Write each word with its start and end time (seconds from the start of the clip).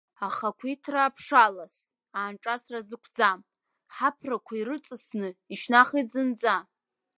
Ахақәиҭра 0.27 1.01
аԥшалас, 1.03 1.75
аанҿасра 2.17 2.79
зықәӡам, 2.87 3.39
ҳаԥрақәа 3.95 4.53
ирыҵасны 4.57 5.29
ишьҭнахит 5.53 6.07
зынӡа! 6.13 6.57